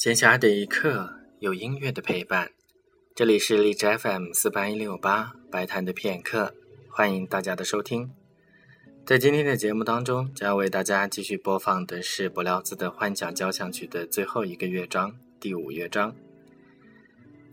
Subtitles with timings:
[0.00, 2.52] 闲暇的一刻，有音乐的陪伴。
[3.14, 6.54] 这里是荔枝 FM 四八一六八白谈的片刻，
[6.88, 8.10] 欢迎大家的收听。
[9.04, 16.16] 在今天的节目当中，将要为大家继续播放的是柏辽兹的幻想交响曲的最后一个乐章——第五乐章。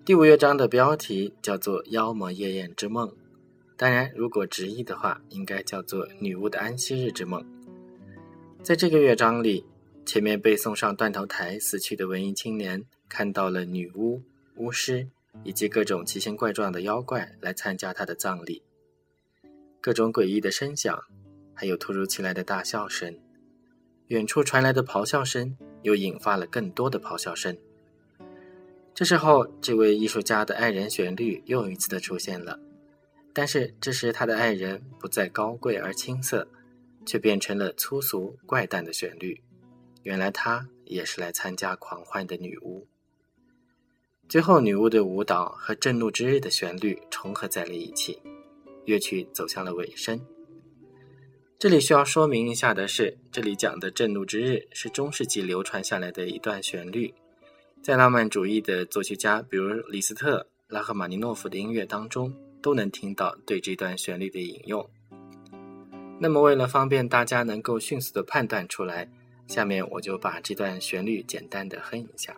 [0.05, 3.09] 第五乐章的标题叫做《妖魔夜宴之梦》，
[3.75, 7.41] 当然，如果直译的话，应该叫做《女巫的安息日之梦》。
[8.63, 9.65] 在这个乐章里。
[10.07, 14.21] 前面被送上断头台死去的文艺青年，看到了女巫、
[14.55, 15.09] 巫师
[15.43, 18.63] 以及各种奇形怪状的妖怪来参加他的葬礼。
[19.81, 20.97] 各种诡异的声响，
[21.53, 23.19] 还有突如其来的大笑声，
[24.07, 27.57] 远处传来的咆哮声又引发了更多的咆哮声。
[28.95, 32.57] 这时候，这位艺术家的爱人旋律又一次的出现了，
[33.33, 36.47] 但是这时他的爱人不再高贵而青涩，
[37.05, 39.41] 却变成了粗俗怪诞的旋律。
[40.07, 42.87] 原来她也是来参加狂欢的女巫。
[44.29, 48.21] 最后，女巫的舞蹈和震怒之日的旋律重合在了一起，
[48.85, 50.17] 乐曲走向了尾声。
[51.59, 57.13] 这里需要说明一下的是，这里讲的震怒之日是中世纪流传下来的一段旋律，
[57.81, 64.89] 在浪漫主义的作曲家，比如李斯特、拉赫玛尼诺夫的音乐当中，都能听到对这段旋律的引用。
[66.17, 69.09] 那么，为了方便大家能够迅速的判断出来。
[69.47, 72.35] 下面我就把这段旋律简单的哼一下。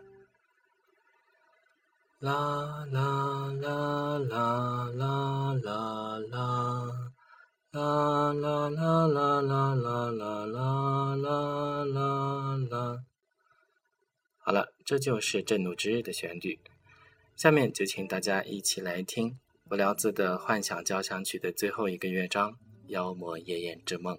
[2.19, 7.11] 啦啦啦啦啦啦啦，
[7.71, 13.03] 啦啦啦啦啦啦啦啦啦啦啦。
[14.39, 16.59] 好了，这就是震怒之日的旋律。
[17.35, 22.51] 下面就请大家一起来听柏辽兹的幻想交响曲的最后一个乐章
[22.87, 24.17] 《妖魔夜宴之梦》。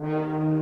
[0.00, 0.57] Mm-hmm.